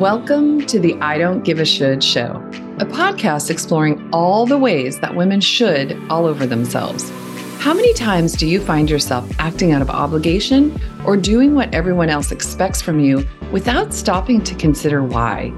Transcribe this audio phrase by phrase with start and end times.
[0.00, 2.42] Welcome to the I Don't Give a Should show,
[2.78, 7.10] a podcast exploring all the ways that women should all over themselves.
[7.58, 12.08] How many times do you find yourself acting out of obligation or doing what everyone
[12.08, 15.50] else expects from you without stopping to consider why?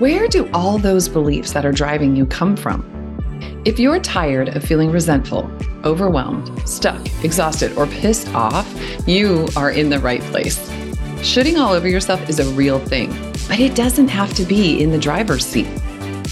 [0.00, 2.84] Where do all those beliefs that are driving you come from?
[3.64, 5.50] If you're tired of feeling resentful,
[5.82, 8.70] overwhelmed, stuck, exhausted, or pissed off,
[9.08, 10.58] you are in the right place.
[11.22, 13.10] Shoulding all over yourself is a real thing,
[13.46, 15.68] but it doesn't have to be in the driver's seat.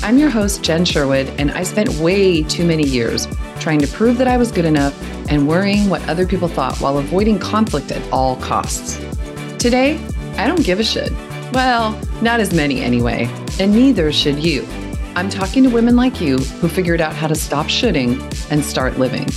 [0.02, 3.28] I'm your host, Jen Sherwood, and I spent way too many years
[3.60, 5.00] trying to prove that I was good enough
[5.30, 8.98] and worrying what other people thought while avoiding conflict at all costs.
[9.60, 9.96] Today,
[10.36, 11.12] I don't give a shit.
[11.52, 13.28] Well, not as many anyway,
[13.60, 14.66] and neither should you.
[15.14, 18.20] I'm talking to women like you who figured out how to stop shoulding
[18.50, 19.28] and start living.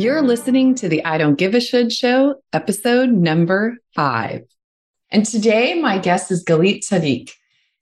[0.00, 4.44] You're listening to the I Don't Give a Should show, episode number five.
[5.10, 7.32] And today, my guest is Galit Tsadik.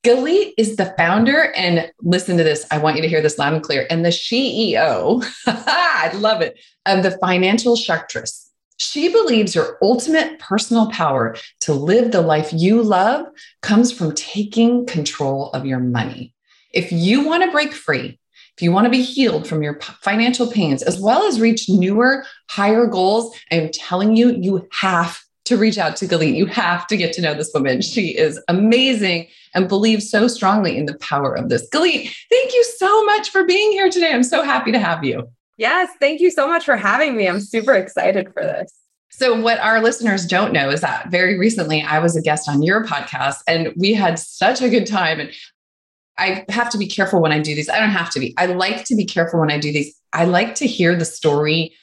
[0.03, 2.67] Galit is the founder, and listen to this.
[2.73, 3.87] I want you to hear this loud and clear.
[3.89, 8.49] And the CEO, I love it, of the Financial Sharktress.
[8.79, 13.27] She believes your ultimate personal power to live the life you love
[13.63, 16.35] comes from taking control of your money.
[16.75, 18.19] If you want to break free,
[18.59, 22.25] if you want to be healed from your financial pains, as well as reach newer,
[22.51, 26.34] higher goals, I'm telling you, you have to reach out to Galit.
[26.34, 27.83] You have to get to know this woman.
[27.83, 31.70] She is amazing and believes so strongly in the power of this.
[31.70, 34.12] Galit, thank you so much for being here today.
[34.12, 35.31] I'm so happy to have you.
[35.56, 37.28] Yes, thank you so much for having me.
[37.28, 38.72] I'm super excited for this.
[39.11, 42.61] So, what our listeners don't know is that very recently I was a guest on
[42.61, 45.20] your podcast and we had such a good time.
[45.20, 45.31] And
[46.19, 47.69] I have to be careful when I do these.
[47.69, 48.35] I don't have to be.
[48.37, 49.95] I like to be careful when I do these.
[50.13, 51.75] I like to hear the story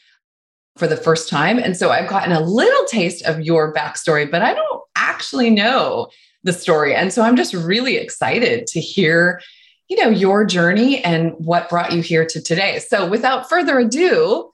[0.77, 1.57] for the first time.
[1.57, 6.09] And so I've gotten a little taste of your backstory, but I don't actually know
[6.43, 6.93] the story.
[6.93, 9.41] And so I'm just really excited to hear,
[9.87, 12.79] you know, your journey and what brought you here to today.
[12.79, 14.51] So without further ado,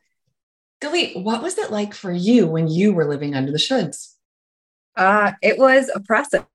[0.81, 4.13] Galit, what was it like for you when you were living under the shoulds?
[4.95, 6.45] Uh, it was oppressive.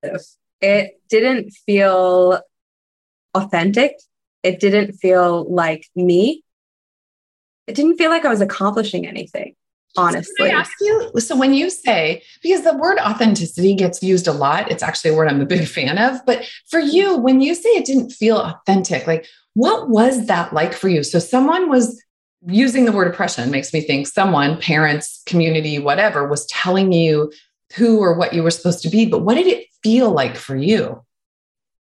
[0.61, 2.41] It didn't feel
[3.37, 3.93] authentic.
[4.43, 6.43] It didn't feel like me.
[7.67, 9.55] It didn't feel like I was accomplishing anything,
[9.97, 10.49] honestly.
[10.51, 11.11] ask you?
[11.19, 15.15] So when you say, because the word authenticity gets used a lot, it's actually a
[15.15, 16.25] word I'm a big fan of.
[16.25, 20.73] But for you, when you say it didn't feel authentic, like what was that like
[20.73, 21.03] for you?
[21.03, 22.01] So someone was
[22.45, 27.31] using the word oppression makes me think someone, parents, community, whatever, was telling you
[27.75, 29.05] who or what you were supposed to be.
[29.05, 31.03] But what did it feel like for you?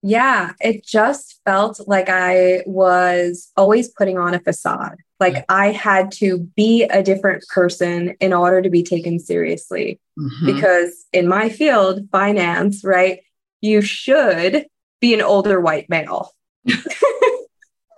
[0.03, 4.99] Yeah, it just felt like I was always putting on a facade.
[5.19, 5.45] Like yeah.
[5.49, 10.01] I had to be a different person in order to be taken seriously.
[10.19, 10.47] Mm-hmm.
[10.47, 13.21] Because in my field, finance, right,
[13.61, 14.67] you should
[15.01, 16.33] be an older white male.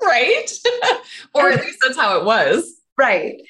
[0.03, 0.51] right?
[1.35, 2.75] or at least that's how it was.
[2.97, 3.43] Right.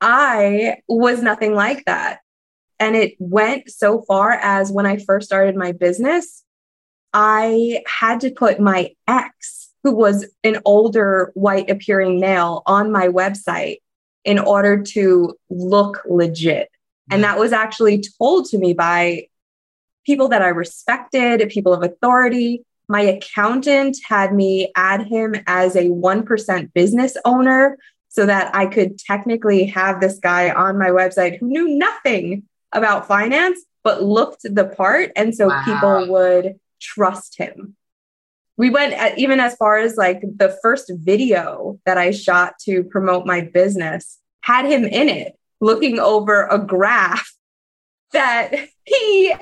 [0.00, 2.20] I was nothing like that.
[2.78, 6.44] And it went so far as when I first started my business,
[7.12, 13.08] I had to put my ex, who was an older white appearing male, on my
[13.08, 13.78] website
[14.24, 16.70] in order to look legit.
[17.10, 19.26] And that was actually told to me by
[20.06, 22.64] people that I respected, people of authority.
[22.88, 27.78] My accountant had me add him as a 1% business owner
[28.08, 33.06] so that I could technically have this guy on my website who knew nothing about
[33.06, 35.12] finance, but looked the part.
[35.16, 35.62] And so wow.
[35.64, 37.76] people would trust him.
[38.56, 42.84] We went at, even as far as like the first video that I shot to
[42.84, 47.32] promote my business had him in it looking over a graph
[48.12, 48.54] that
[48.84, 49.34] he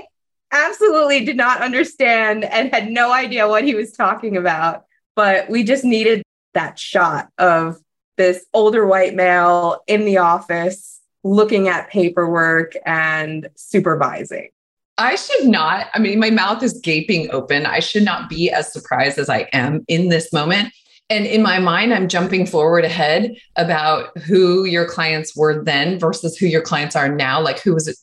[0.52, 4.84] absolutely did not understand and had no idea what he was talking about.
[5.16, 6.22] But we just needed
[6.54, 7.78] that shot of
[8.16, 14.50] this older white male in the office looking at paperwork and supervising.
[14.98, 17.66] I should not, I mean, my mouth is gaping open.
[17.66, 20.72] I should not be as surprised as I am in this moment.
[21.08, 26.36] And in my mind, I'm jumping forward ahead about who your clients were then versus
[26.36, 27.40] who your clients are now.
[27.40, 27.96] Like, who was it?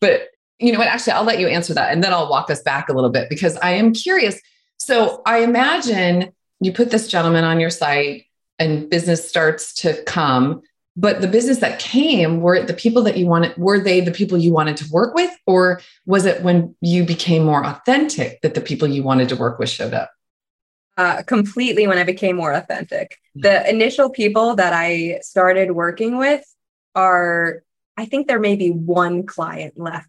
[0.00, 0.28] But
[0.60, 0.88] you know what?
[0.88, 3.28] Actually, I'll let you answer that and then I'll walk us back a little bit
[3.28, 4.40] because I am curious.
[4.76, 8.26] So I imagine you put this gentleman on your site
[8.58, 10.62] and business starts to come
[10.96, 14.38] but the business that came were the people that you wanted were they the people
[14.38, 15.30] you wanted to work with?
[15.46, 19.58] Or was it when you became more authentic that the people you wanted to work
[19.58, 20.10] with showed up?
[20.96, 23.16] Uh, completely when i became more authentic.
[23.34, 26.44] The initial people that i started working with
[26.94, 27.64] are
[27.96, 30.08] I think there may be one client left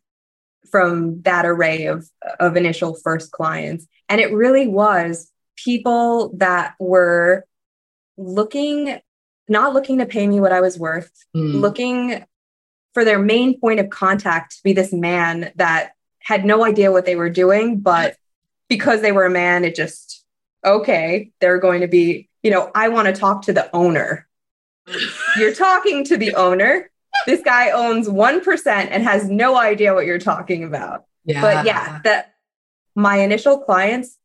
[0.71, 2.09] from that array of,
[2.39, 3.87] of initial first clients.
[4.09, 7.45] And it really was people that were
[8.17, 8.99] looking,
[9.47, 11.59] not looking to pay me what I was worth, mm.
[11.59, 12.25] looking
[12.93, 17.05] for their main point of contact to be this man that had no idea what
[17.05, 18.15] they were doing, but
[18.67, 20.23] because they were a man, it just,
[20.63, 24.27] okay, they're going to be, you know, I want to talk to the owner.
[25.37, 26.89] You're talking to the owner.
[27.25, 31.05] This guy owns 1% and has no idea what you're talking about.
[31.25, 31.41] Yeah.
[31.41, 32.35] But yeah, that
[32.95, 34.17] my initial clients,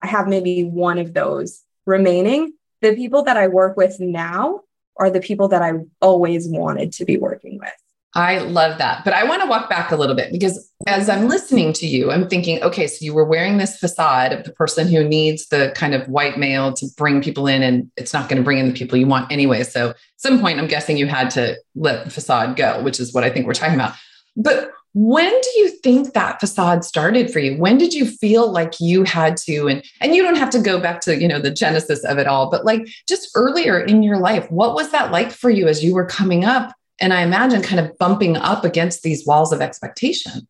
[0.00, 2.52] I have maybe one of those remaining.
[2.80, 4.60] The people that I work with now
[4.98, 7.72] are the people that I always wanted to be working with.
[8.14, 9.04] I love that.
[9.04, 12.10] But I want to walk back a little bit because as I'm listening to you,
[12.10, 15.72] I'm thinking, okay, so you were wearing this facade of the person who needs the
[15.76, 18.66] kind of white male to bring people in, and it's not going to bring in
[18.66, 19.62] the people you want anyway.
[19.62, 23.12] So, at some point, I'm guessing you had to let the facade go, which is
[23.12, 23.94] what I think we're talking about.
[24.36, 27.56] But when do you think that facade started for you?
[27.56, 30.80] When did you feel like you had to and and you don't have to go
[30.80, 34.18] back to, you know, the genesis of it all, but like just earlier in your
[34.18, 37.62] life, what was that like for you as you were coming up and I imagine
[37.62, 40.48] kind of bumping up against these walls of expectation.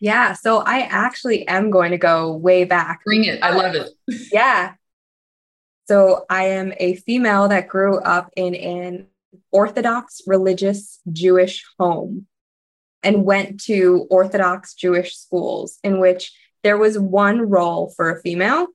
[0.00, 0.32] Yeah.
[0.32, 3.04] So I actually am going to go way back.
[3.04, 3.40] Bring it.
[3.44, 3.90] I love it.
[4.32, 4.74] yeah.
[5.86, 9.06] So I am a female that grew up in an
[9.52, 12.26] Orthodox religious Jewish home
[13.04, 18.66] and went to Orthodox Jewish schools in which there was one role for a female.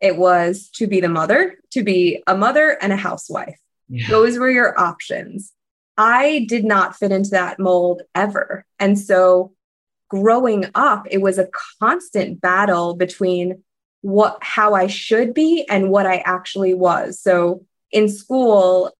[0.00, 3.58] It was to be the mother, to be a mother and a housewife.
[3.88, 4.08] Yeah.
[4.08, 5.52] Those were your options.
[5.98, 8.64] I did not fit into that mold ever.
[8.78, 9.52] And so
[10.08, 11.48] growing up, it was a
[11.80, 13.62] constant battle between
[14.02, 17.18] what how I should be and what I actually was.
[17.20, 18.95] So in school,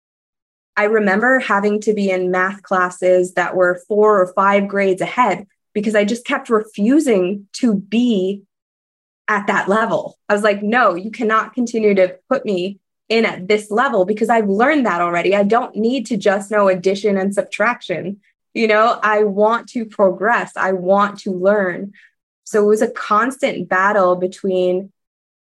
[0.77, 5.47] I remember having to be in math classes that were four or five grades ahead
[5.73, 8.43] because I just kept refusing to be
[9.29, 10.19] at that level.
[10.29, 12.79] I was like, no, you cannot continue to put me
[13.09, 15.35] in at this level because I've learned that already.
[15.35, 18.21] I don't need to just know addition and subtraction.
[18.55, 21.93] You know, I want to progress, I want to learn.
[22.45, 24.93] So it was a constant battle between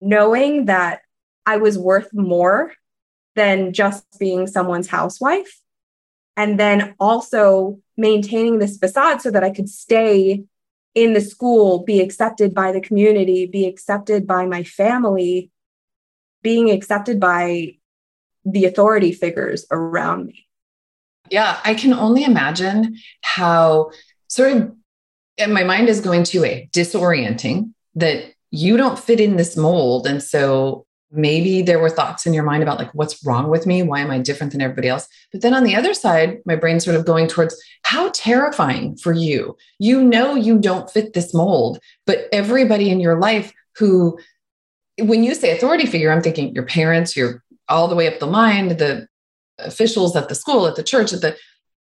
[0.01, 1.01] knowing that
[1.45, 2.73] I was worth more
[3.37, 5.61] than just being someone's housewife.
[6.35, 10.43] And then also maintaining this facade so that I could stay
[10.93, 15.51] in the school, be accepted by the community, be accepted by my family,
[16.41, 17.75] being accepted by
[18.43, 20.47] the authority figures around me.
[21.29, 23.91] Yeah, I can only imagine how
[24.27, 24.75] sort of,
[25.37, 30.07] and my mind is going to a disorienting that you don't fit in this mold.
[30.07, 33.81] And so maybe there were thoughts in your mind about like, what's wrong with me?
[33.81, 35.07] Why am I different than everybody else?
[35.31, 39.13] But then on the other side, my brain sort of going towards how terrifying for
[39.13, 39.55] you.
[39.79, 44.19] You know, you don't fit this mold, but everybody in your life who
[44.99, 48.27] when you say authority figure, I'm thinking your parents, your all the way up the
[48.27, 49.07] line, the
[49.59, 51.35] officials at the school, at the church, at the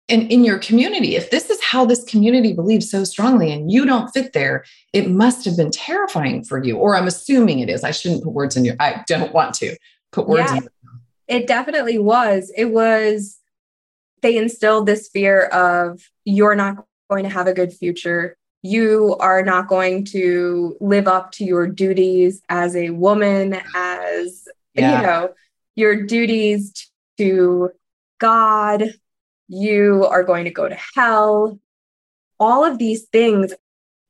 [0.07, 1.15] and in your community.
[1.15, 5.09] If this is how this community believes so strongly and you don't fit there, it
[5.09, 6.77] must have been terrifying for you.
[6.77, 7.83] Or I'm assuming it is.
[7.83, 9.75] I shouldn't put words in your I don't want to
[10.11, 10.69] put words yeah, in.
[11.27, 12.51] It definitely was.
[12.55, 13.39] It was
[14.21, 19.43] they instilled this fear of you're not going to have a good future you are
[19.43, 25.01] not going to live up to your duties as a woman, as yeah.
[25.01, 25.33] you know,
[25.75, 27.69] your duties to
[28.17, 28.95] God.
[29.47, 31.59] You are going to go to hell.
[32.39, 33.53] All of these things,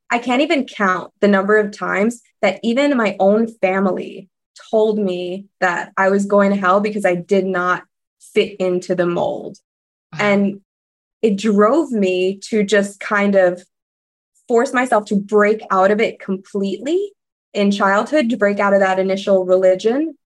[0.09, 4.29] I can't even count the number of times that even my own family
[4.71, 7.83] told me that I was going to hell because I did not
[8.19, 9.57] fit into the mold.
[10.13, 10.23] Uh-huh.
[10.23, 10.61] And
[11.21, 13.63] it drove me to just kind of
[14.47, 17.11] force myself to break out of it completely
[17.53, 20.17] in childhood, to break out of that initial religion,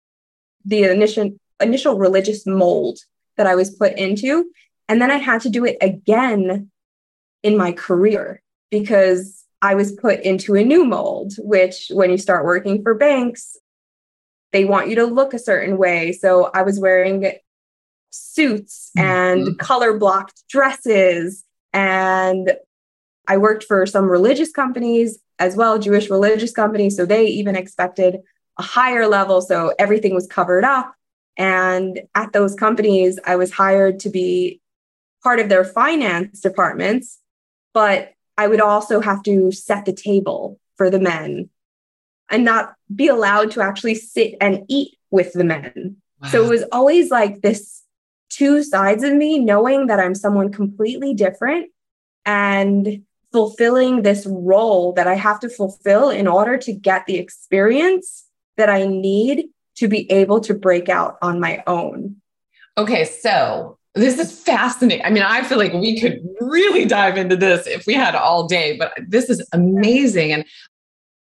[0.64, 2.98] the initial initial religious mold
[3.36, 4.50] that I was put into.
[4.88, 6.70] And then I had to do it again
[7.42, 12.44] in my career because I was put into a new mold, which when you start
[12.44, 13.56] working for banks,
[14.52, 16.12] they want you to look a certain way.
[16.12, 17.32] So I was wearing
[18.10, 19.56] suits and mm-hmm.
[19.56, 22.52] color blocked dresses and
[23.26, 26.96] I worked for some religious companies as well, Jewish religious companies.
[26.96, 28.20] So they even expected
[28.58, 29.42] a higher level.
[29.42, 30.94] So everything was covered up.
[31.36, 34.60] And at those companies, I was hired to be
[35.22, 37.18] part of their finance departments,
[37.74, 41.50] but I would also have to set the table for the men
[42.30, 45.96] and not be allowed to actually sit and eat with the men.
[46.22, 46.28] Wow.
[46.28, 47.82] So it was always like this
[48.28, 51.70] two sides of me, knowing that I'm someone completely different
[52.24, 58.26] and fulfilling this role that I have to fulfill in order to get the experience
[58.56, 62.16] that I need to be able to break out on my own.
[62.76, 65.04] Okay, so this is fascinating.
[65.04, 68.46] I mean, I feel like we could really dive into this if we had all
[68.46, 70.32] day, but this is amazing.
[70.32, 70.44] And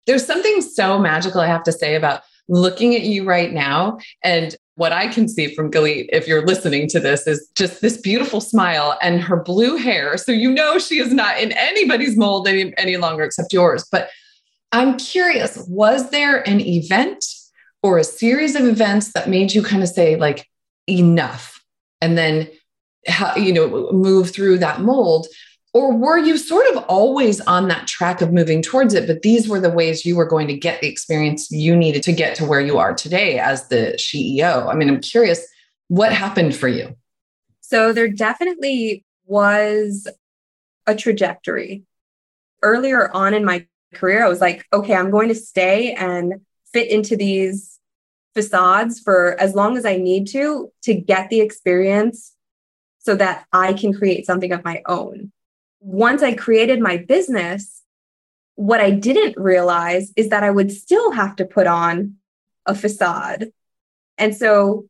[0.07, 4.55] there's something so magical, I have to say, about looking at you right now and
[4.77, 8.43] what I can see from Galit, if you're listening to this, is just this beautiful
[8.43, 10.19] smile and her blue hair.
[10.19, 13.87] So you know she is not in anybody's mold any, any longer except yours.
[13.91, 14.11] But
[14.73, 17.25] I'm curious, was there an event
[17.83, 20.47] or a series of events that made you kind of say, like,
[20.87, 21.56] enough?
[22.07, 22.49] And then,
[23.37, 25.27] you know, move through that mold
[25.77, 29.47] or were you sort of always on that track of moving towards it, but these
[29.47, 32.47] were the ways you were going to get the experience you needed to get to
[32.47, 34.73] where you are today as the CEO?
[34.73, 35.47] I mean, I'm curious
[35.89, 36.97] what happened for you?
[37.61, 40.09] So there definitely was
[40.87, 41.83] a trajectory.
[42.63, 46.37] Earlier on in my career, I was like, okay, I'm going to stay and
[46.73, 47.76] fit into these
[48.37, 52.35] facades for as long as I need to to get the experience
[53.01, 55.33] so that I can create something of my own
[55.87, 57.83] once I created my business,
[58.57, 62.17] what I didn't realize is that I would still have to put on
[62.67, 63.53] a facade.
[64.19, 64.89] And so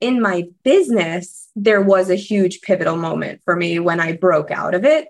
[0.00, 4.74] in my business, there was a huge pivotal moment for me when I broke out
[4.74, 5.06] of it.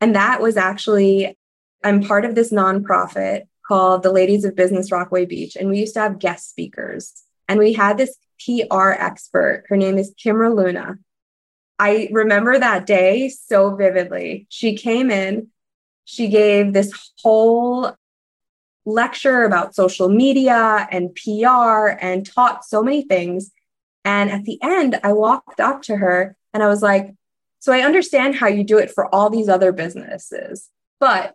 [0.00, 1.36] And that was actually,
[1.84, 5.56] I'm part of this nonprofit called the Ladies of Business Rockaway Beach.
[5.56, 7.12] And we used to have guest speakers.
[7.48, 9.64] And we had this PR expert.
[9.68, 10.98] Her name is Kimra Luna.
[11.78, 14.46] I remember that day so vividly.
[14.48, 15.48] She came in,
[16.04, 17.94] she gave this whole
[18.86, 23.50] lecture about social media and PR and taught so many things.
[24.04, 27.14] And at the end, I walked up to her and I was like,
[27.58, 30.70] So I understand how you do it for all these other businesses,
[31.00, 31.34] but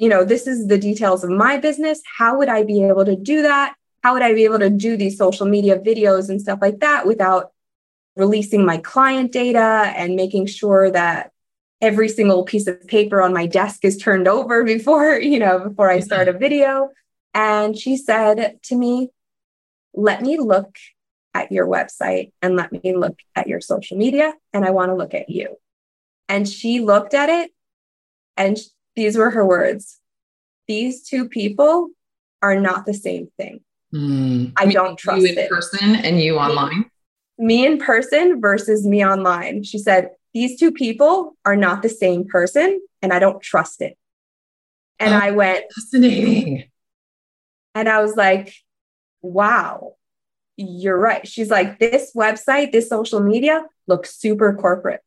[0.00, 2.00] you know, this is the details of my business.
[2.16, 3.74] How would I be able to do that?
[4.02, 7.06] How would I be able to do these social media videos and stuff like that
[7.06, 7.52] without
[8.16, 11.32] releasing my client data and making sure that
[11.82, 15.90] every single piece of paper on my desk is turned over before, you know, before
[15.90, 16.88] I start a video.
[17.34, 19.10] And she said to me,
[19.92, 20.76] let me look
[21.34, 24.32] at your website and let me look at your social media.
[24.54, 25.58] And I want to look at you.
[26.26, 27.50] And she looked at it
[28.38, 28.58] and
[28.96, 29.98] these were her words.
[30.68, 31.90] These two people
[32.42, 33.60] are not the same thing.
[33.94, 34.52] Mm.
[34.56, 35.50] I don't trust you in it.
[35.50, 36.86] person and you online
[37.40, 39.62] me in person versus me online.
[39.64, 43.96] She said, These two people are not the same person, and I don't trust it.
[44.98, 46.70] And oh, I went, Fascinating.
[47.74, 48.54] And I was like,
[49.22, 49.94] Wow,
[50.56, 51.26] you're right.
[51.26, 55.00] She's like, This website, this social media looks super corporate.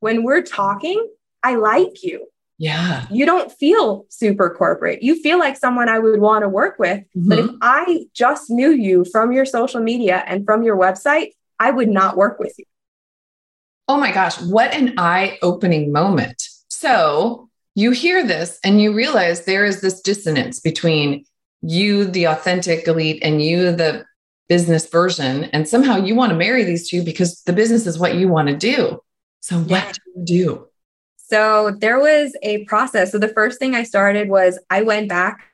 [0.00, 1.08] When we're talking,
[1.42, 2.26] I like you.
[2.58, 3.06] Yeah.
[3.10, 5.02] You don't feel super corporate.
[5.02, 7.00] You feel like someone I would want to work with.
[7.16, 7.28] Mm-hmm.
[7.28, 11.70] But if I just knew you from your social media and from your website, I
[11.70, 12.64] would not work with you.
[13.88, 16.42] Oh my gosh, what an eye opening moment.
[16.68, 21.24] So you hear this and you realize there is this dissonance between
[21.60, 24.04] you, the authentic Galit, and you, the
[24.48, 25.44] business version.
[25.44, 28.48] And somehow you want to marry these two because the business is what you want
[28.48, 29.00] to do.
[29.40, 29.92] So, what yeah.
[29.92, 30.68] do you do?
[31.28, 33.12] So, there was a process.
[33.12, 35.44] So, the first thing I started was I went back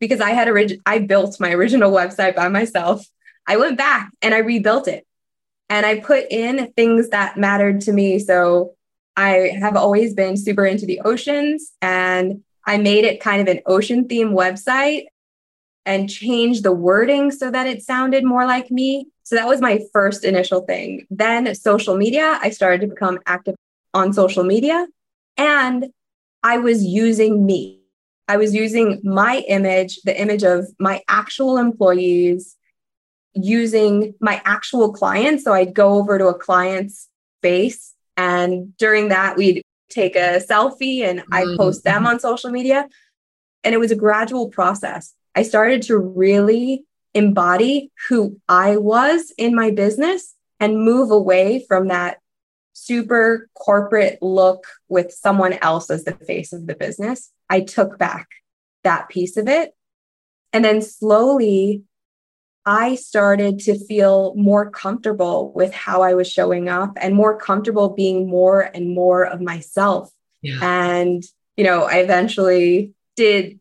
[0.00, 3.06] because I had orig- I built my original website by myself.
[3.46, 5.06] I went back and I rebuilt it
[5.68, 8.18] and I put in things that mattered to me.
[8.18, 8.74] So
[9.16, 13.62] I have always been super into the oceans and I made it kind of an
[13.66, 15.04] ocean theme website
[15.86, 19.08] and changed the wording so that it sounded more like me.
[19.24, 21.06] So that was my first initial thing.
[21.10, 23.56] Then social media, I started to become active
[23.94, 24.86] on social media
[25.36, 25.86] and
[26.42, 27.80] I was using me.
[28.28, 32.56] I was using my image, the image of my actual employees,
[33.34, 35.44] using my actual clients.
[35.44, 37.08] So I'd go over to a client's
[37.40, 41.56] space, and during that, we'd take a selfie and I'd mm-hmm.
[41.56, 42.88] post them on social media.
[43.64, 45.14] And it was a gradual process.
[45.34, 46.84] I started to really
[47.14, 52.18] embody who I was in my business and move away from that
[52.72, 57.30] super corporate look with someone else as the face of the business.
[57.48, 58.28] I took back
[58.84, 59.72] that piece of it.
[60.52, 61.82] And then slowly
[62.64, 67.90] I started to feel more comfortable with how I was showing up and more comfortable
[67.90, 70.10] being more and more of myself.
[70.42, 70.58] Yeah.
[70.62, 71.22] And,
[71.56, 73.58] you know, I eventually did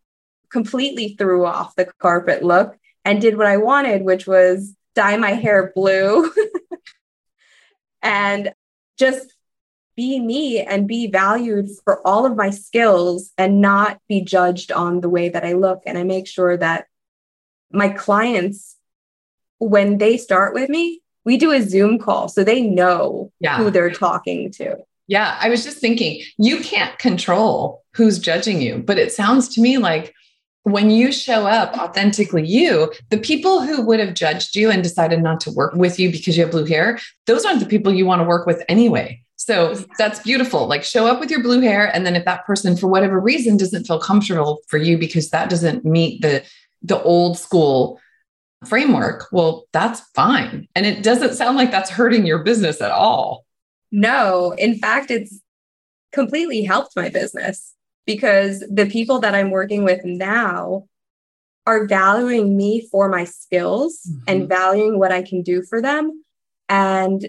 [0.51, 5.32] completely threw off the carpet look and did what I wanted, which was dye my
[5.32, 6.32] hair blue
[8.01, 8.53] and
[9.01, 9.34] just
[9.98, 15.01] be me and be valued for all of my skills and not be judged on
[15.01, 15.81] the way that I look.
[15.86, 16.86] And I make sure that
[17.72, 18.77] my clients,
[19.58, 23.58] when they start with me, we do a Zoom call so they know yeah.
[23.58, 24.77] who they're talking to.
[25.08, 29.62] Yeah, I was just thinking, you can't control who's judging you, but it sounds to
[29.62, 30.15] me like
[30.63, 35.22] when you show up authentically you, the people who would have judged you and decided
[35.22, 38.06] not to work with you because you have blue hair, those aren't the people you
[38.06, 39.22] want to work with anyway.
[39.38, 40.68] So that's beautiful.
[40.68, 41.94] Like show up with your blue hair.
[41.96, 45.50] And then if that person, for whatever reason, doesn't feel comfortable for you because that
[45.50, 46.44] doesn't meet the
[46.84, 48.00] the old school
[48.65, 50.68] framework, well, that's fine.
[50.75, 53.46] And it doesn't sound like that's hurting your business at all.
[53.91, 55.41] No, in fact, it's
[56.12, 57.74] completely helped my business
[58.05, 60.86] because the people that I'm working with now
[61.65, 64.24] are valuing me for my skills mm-hmm.
[64.27, 66.24] and valuing what I can do for them.
[66.67, 67.27] And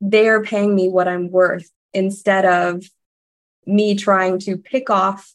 [0.00, 2.84] they're paying me what I'm worth instead of
[3.66, 5.32] me trying to pick off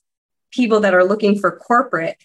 [0.51, 2.17] people that are looking for corporate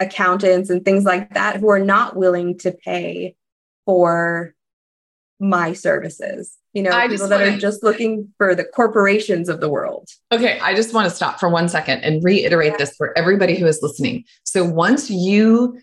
[0.00, 3.36] accountants and things like that who are not willing to pay
[3.86, 4.53] for
[5.40, 6.56] my services.
[6.72, 10.08] You know, I people that wanna, are just looking for the corporations of the world.
[10.32, 12.78] Okay, I just want to stop for one second and reiterate yeah.
[12.78, 14.24] this for everybody who is listening.
[14.44, 15.80] So once you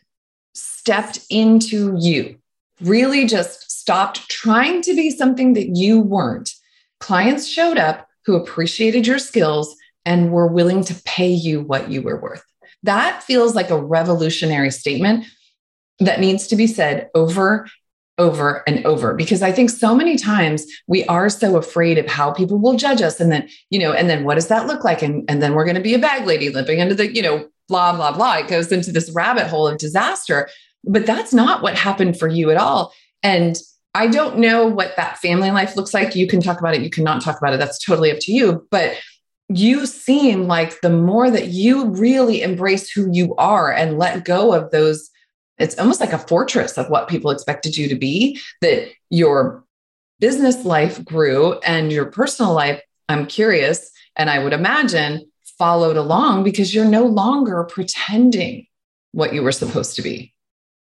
[0.54, 2.38] stepped into you,
[2.82, 6.54] really just stopped trying to be something that you weren't,
[7.00, 12.02] clients showed up who appreciated your skills and were willing to pay you what you
[12.02, 12.44] were worth.
[12.84, 15.26] That feels like a revolutionary statement
[16.00, 17.68] that needs to be said over
[18.18, 22.32] over and over because i think so many times we are so afraid of how
[22.32, 25.04] people will judge us and then you know and then what does that look like?
[25.04, 27.48] And, and then we're going to be a bag lady living under the you know
[27.68, 28.38] blah blah blah.
[28.38, 30.50] It goes into this rabbit hole of disaster.
[30.84, 32.94] But that's not what happened for you at all.
[33.24, 33.58] And
[33.94, 36.16] i don't know what that family life looks like.
[36.16, 37.58] You can talk about it you cannot talk about it.
[37.58, 38.68] That's totally up to you.
[38.72, 38.96] But
[39.50, 44.54] you seem like the more that you really embrace who you are and let go
[44.54, 45.10] of those
[45.62, 49.64] it's almost like a fortress of what people expected you to be that your
[50.20, 55.26] business life grew and your personal life i'm curious and i would imagine
[55.58, 58.66] followed along because you're no longer pretending
[59.12, 60.34] what you were supposed to be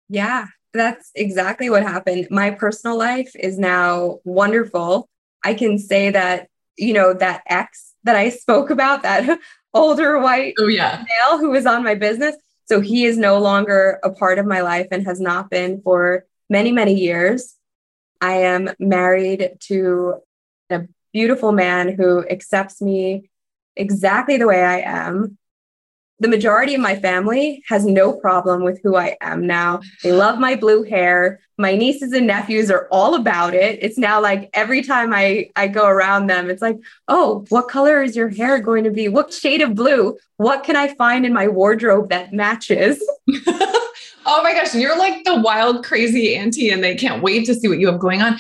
[0.10, 5.10] yeah that's exactly what happened my personal life is now wonderful
[5.44, 6.48] i can say that
[6.78, 9.40] you know that ex that I spoke about, that
[9.74, 11.04] older white oh, yeah.
[11.08, 12.36] male who was on my business.
[12.72, 16.26] So he is no longer a part of my life and has not been for
[16.50, 17.58] many, many years.
[18.22, 20.22] I am married to
[20.70, 23.30] a beautiful man who accepts me
[23.76, 25.38] exactly the way I am
[26.22, 29.82] the majority of my family has no problem with who I am now.
[30.04, 31.40] They love my blue hair.
[31.58, 33.80] My nieces and nephews are all about it.
[33.82, 38.04] It's now like every time I, I go around them, it's like, oh, what color
[38.04, 39.10] is your hair going to be?
[39.10, 40.16] What shade of blue?
[40.38, 43.04] What can I find in my wardrobe that matches?
[43.48, 47.68] oh my gosh, you're like the wild, crazy auntie, and they can't wait to see
[47.68, 48.38] what you have going on.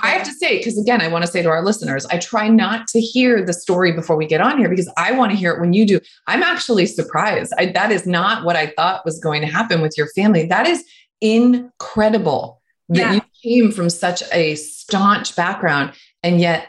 [0.00, 2.48] I have to say, because again, I want to say to our listeners, I try
[2.48, 5.52] not to hear the story before we get on here because I want to hear
[5.52, 6.00] it when you do.
[6.26, 7.52] I'm actually surprised.
[7.58, 10.46] I, that is not what I thought was going to happen with your family.
[10.46, 10.82] That is
[11.20, 13.12] incredible that yeah.
[13.12, 16.68] you came from such a staunch background and yet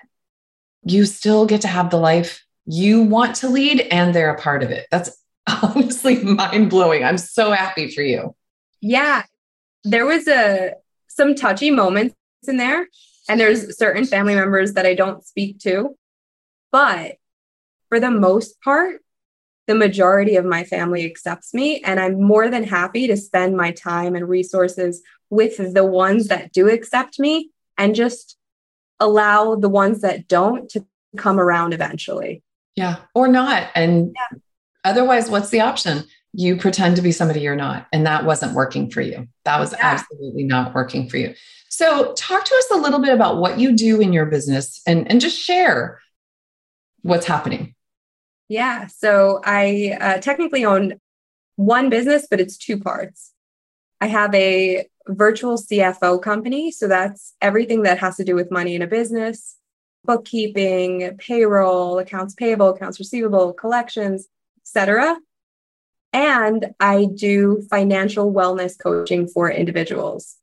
[0.84, 4.64] you still get to have the life you want to lead and they're a part
[4.64, 4.88] of it.
[4.92, 5.18] That's
[5.64, 7.06] honestly mind blowing.
[7.06, 8.36] I'm so happy for you.
[8.82, 9.24] Yeah.
[9.86, 10.74] There was a
[11.08, 12.16] some touchy moments
[12.48, 12.88] in there
[13.30, 15.96] and there's certain family members that I don't speak to.
[16.72, 17.18] But
[17.90, 19.02] for the most part,
[19.68, 21.82] the majority of my family accepts me.
[21.82, 26.52] And I'm more than happy to spend my time and resources with the ones that
[26.52, 28.38] do accept me and just
[29.00, 30.86] allow the ones that don't to
[31.18, 32.44] come around eventually.
[32.76, 33.70] Yeah, or not.
[33.76, 34.38] And yeah.
[34.84, 36.04] otherwise, what's the option?
[36.34, 37.88] You pretend to be somebody you're not.
[37.94, 39.28] And that wasn't working for you.
[39.46, 39.80] That was yeah.
[39.82, 41.36] absolutely not working for you.
[41.76, 45.10] So, talk to us a little bit about what you do in your business and,
[45.10, 46.00] and just share
[47.02, 47.74] what's happening.
[48.48, 48.86] Yeah.
[48.86, 51.02] So, I uh, technically own
[51.56, 53.32] one business, but it's two parts.
[54.00, 56.70] I have a virtual CFO company.
[56.70, 59.58] So, that's everything that has to do with money in a business
[60.06, 64.28] bookkeeping, payroll, accounts payable, accounts receivable, collections,
[64.62, 65.18] etc.
[66.12, 70.38] And I do financial wellness coaching for individuals.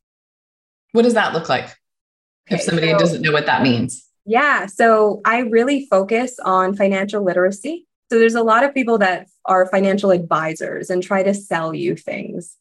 [0.92, 1.64] What does that look like?
[1.64, 4.06] Okay, if somebody so, doesn't know what that means.
[4.24, 4.66] Yeah.
[4.66, 7.86] So I really focus on financial literacy.
[8.10, 11.94] So there's a lot of people that are financial advisors and try to sell you
[11.94, 12.56] things.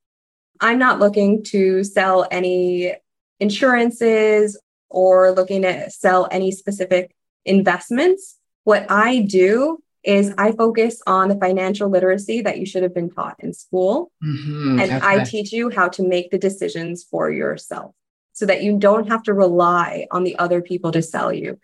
[0.61, 2.93] I'm not looking to sell any
[3.39, 7.15] insurances or looking to sell any specific
[7.45, 8.37] investments.
[8.63, 13.09] What I do is I focus on the financial literacy that you should have been
[13.09, 14.11] taught in school.
[14.23, 14.99] Mm-hmm, and okay.
[15.01, 17.95] I teach you how to make the decisions for yourself
[18.39, 21.59] so that you don't have to rely on the other people to sell you.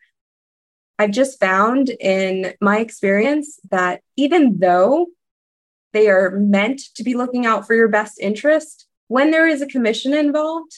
[1.00, 5.08] I've just found in my experience that even though
[5.94, 9.68] they are meant to be looking out for your best interest, when there is a
[9.68, 10.76] commission involved,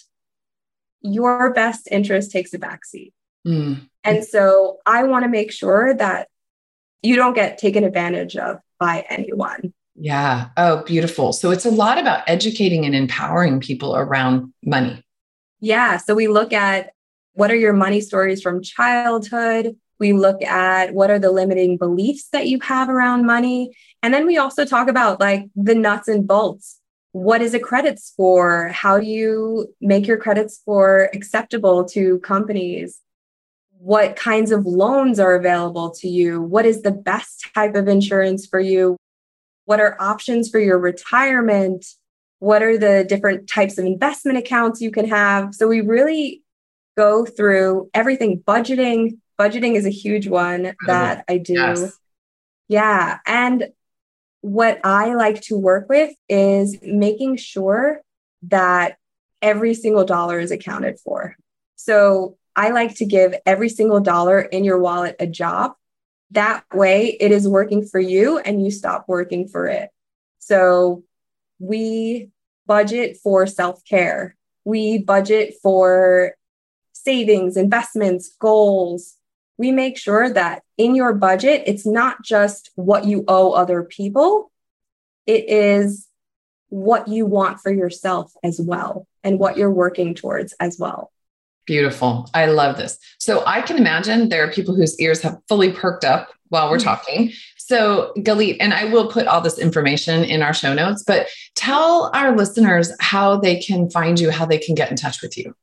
[1.01, 3.11] your best interest takes a backseat.
[3.47, 3.89] Mm.
[4.03, 6.27] And so I want to make sure that
[7.01, 9.73] you don't get taken advantage of by anyone.
[9.95, 10.49] Yeah.
[10.57, 11.33] Oh, beautiful.
[11.33, 15.03] So it's a lot about educating and empowering people around money.
[15.59, 15.97] Yeah.
[15.97, 16.91] So we look at
[17.33, 19.75] what are your money stories from childhood?
[19.99, 23.75] We look at what are the limiting beliefs that you have around money.
[24.03, 26.79] And then we also talk about like the nuts and bolts.
[27.11, 28.69] What is a credit score?
[28.69, 32.99] How do you make your credit score acceptable to companies?
[33.79, 36.41] What kinds of loans are available to you?
[36.41, 38.97] What is the best type of insurance for you?
[39.65, 41.85] What are options for your retirement?
[42.39, 45.55] What are the different types of investment accounts you can have?
[45.55, 46.43] So we really
[46.95, 49.17] go through everything budgeting.
[49.39, 51.53] Budgeting is a huge one that I do.
[51.53, 51.97] Yes.
[52.67, 53.19] Yeah.
[53.25, 53.69] And
[54.41, 58.01] what I like to work with is making sure
[58.43, 58.97] that
[59.41, 61.35] every single dollar is accounted for.
[61.75, 65.73] So I like to give every single dollar in your wallet a job.
[66.31, 69.89] That way it is working for you and you stop working for it.
[70.39, 71.03] So
[71.59, 72.29] we
[72.65, 76.35] budget for self care, we budget for
[76.93, 79.15] savings, investments, goals.
[79.57, 84.51] We make sure that in your budget, it's not just what you owe other people,
[85.25, 86.07] it is
[86.69, 91.11] what you want for yourself as well and what you're working towards as well.
[91.65, 92.29] Beautiful.
[92.33, 92.97] I love this.
[93.19, 96.77] So I can imagine there are people whose ears have fully perked up while we're
[96.77, 96.85] mm-hmm.
[96.85, 97.33] talking.
[97.67, 102.09] So, Galit, and I will put all this information in our show notes, but tell
[102.13, 105.53] our listeners how they can find you, how they can get in touch with you.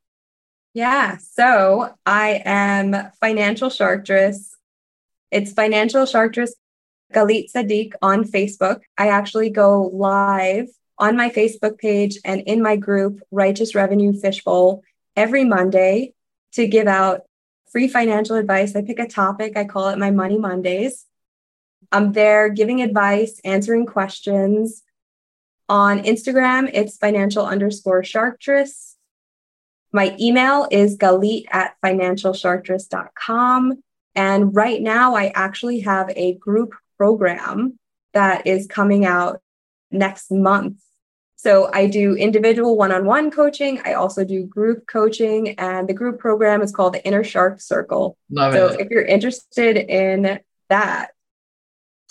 [0.75, 1.17] Yeah.
[1.17, 4.51] So I am Financial Sharktress.
[5.31, 6.51] It's Financial Sharktress
[7.15, 8.81] Galit Tsadik on Facebook.
[8.99, 10.67] I actually go live
[10.99, 14.83] on my Facebook page and in my group, Righteous Revenue Fishbowl,
[15.17, 16.13] every Monday
[16.53, 17.23] to give out
[17.73, 18.77] free financial advice.
[18.77, 21.07] I pick a topic, I call it my Money Mondays.
[21.95, 24.83] I'm there giving advice, answering questions.
[25.69, 28.95] On Instagram, it's financial underscore sharktress.
[29.93, 33.83] My email is galit at financialsharktress.com.
[34.17, 37.79] And right now, I actually have a group program
[38.13, 39.41] that is coming out
[39.93, 40.81] next month.
[41.37, 43.81] So I do individual one on one coaching.
[43.85, 48.17] I also do group coaching, and the group program is called the Inner Shark Circle.
[48.31, 48.81] Love so it.
[48.81, 51.11] if you're interested in that,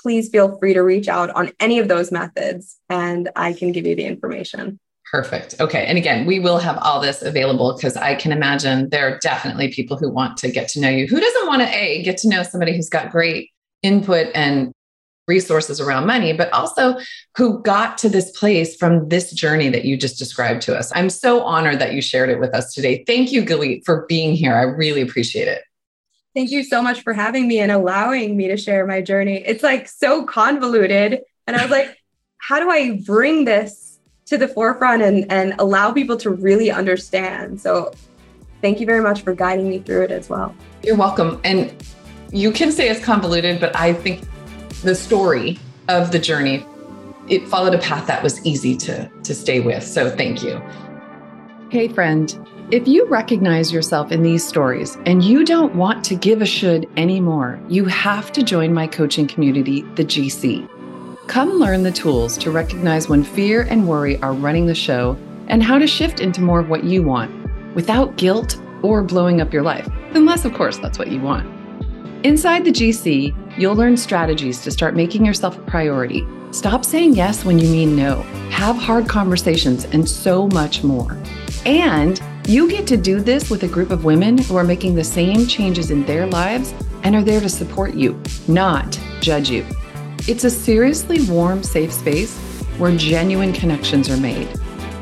[0.04, 3.88] please feel free to reach out on any of those methods and I can give
[3.88, 4.80] you the information.
[5.12, 5.56] Perfect.
[5.60, 5.86] Okay.
[5.86, 9.72] And again, we will have all this available because I can imagine there are definitely
[9.72, 11.08] people who want to get to know you.
[11.08, 14.74] Who doesn't want to A, get to know somebody who's got great input and
[15.28, 16.98] resources around money, but also
[17.38, 20.92] who got to this place from this journey that you just described to us.
[20.96, 23.04] I'm so honored that you shared it with us today.
[23.08, 24.56] Thank you, Galit, for being here.
[24.56, 25.64] I really appreciate it.
[26.36, 29.44] Thank you so much for having me and allowing me to share my journey.
[29.46, 31.22] It's like so convoluted.
[31.46, 31.96] And I was like,
[32.40, 37.62] how do I bring this to the forefront and, and allow people to really understand?
[37.62, 37.92] So
[38.62, 40.56] thank you very much for guiding me through it as well.
[40.82, 41.40] You're welcome.
[41.44, 41.72] And
[42.32, 44.26] you can say it's convoluted, but I think
[44.82, 46.66] the story of the journey,
[47.30, 49.84] it followed a path that was easy to, to stay with.
[49.84, 50.60] So thank you.
[51.70, 52.36] Hey, friend.
[52.72, 56.90] If you recognize yourself in these stories and you don't want to give a should
[56.98, 60.68] anymore, you have to join my coaching community, the GC.
[61.28, 65.18] Come learn the tools to recognize when fear and worry are running the show
[65.50, 67.32] and how to shift into more of what you want
[67.76, 71.46] without guilt or blowing up your life, unless, of course, that's what you want.
[72.26, 76.26] Inside the GC, you'll learn strategies to start making yourself a priority.
[76.52, 78.22] Stop saying yes when you mean no.
[78.52, 81.18] Have hard conversations and so much more.
[81.66, 85.04] And you get to do this with a group of women who are making the
[85.04, 89.66] same changes in their lives and are there to support you, not judge you.
[90.28, 92.38] It's a seriously warm, safe space
[92.78, 94.48] where genuine connections are made.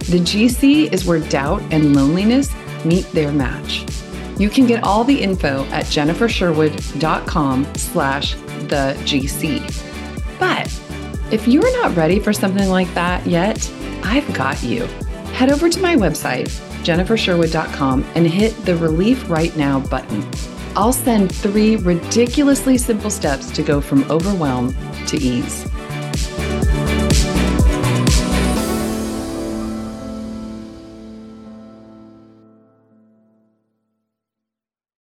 [0.09, 2.53] The GC is where doubt and loneliness
[2.85, 3.85] meet their match.
[4.37, 10.39] You can get all the info at jennifersherwood.com slash the GC.
[10.39, 10.67] But
[11.31, 13.71] if you're not ready for something like that yet,
[14.03, 14.87] I've got you
[15.33, 16.51] head over to my website,
[16.81, 20.29] jennifersherwood.com, and hit the Relief Right Now button.
[20.75, 24.75] I'll send three ridiculously simple steps to go from overwhelm
[25.07, 25.65] to ease.